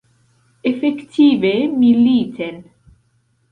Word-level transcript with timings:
Efektive 0.69 1.53
militen. 1.77 2.59